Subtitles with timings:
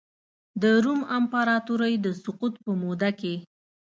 [0.61, 3.35] د روم امپراتورۍ د سقوط په موده کې.